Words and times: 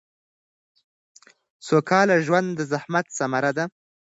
سوکاله 1.67 2.15
ژوند 2.25 2.49
د 2.55 2.59
زحمت 2.71 3.05
ثمره 3.17 3.51
ده 3.57 3.65